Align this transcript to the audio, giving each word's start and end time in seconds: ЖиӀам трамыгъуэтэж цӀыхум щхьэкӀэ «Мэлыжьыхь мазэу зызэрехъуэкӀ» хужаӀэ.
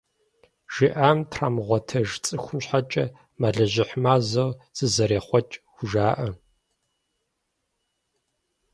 ЖиӀам 0.73 1.19
трамыгъуэтэж 1.31 2.09
цӀыхум 2.25 2.59
щхьэкӀэ 2.63 3.05
«Мэлыжьыхь 3.39 3.95
мазэу 4.03 4.51
зызэрехъуэкӀ» 4.77 5.55
хужаӀэ. 5.71 6.29